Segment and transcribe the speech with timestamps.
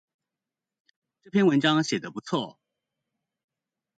[1.21, 2.57] 這篇文章寫的不錯